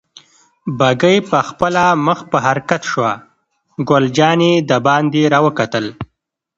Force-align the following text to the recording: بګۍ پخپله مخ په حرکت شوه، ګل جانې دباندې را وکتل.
بګۍ 0.77 1.17
پخپله 1.29 1.85
مخ 2.05 2.19
په 2.31 2.37
حرکت 2.45 2.81
شوه، 2.91 3.11
ګل 3.89 4.05
جانې 4.17 4.53
دباندې 4.69 5.23
را 5.33 5.39
وکتل. 5.45 5.85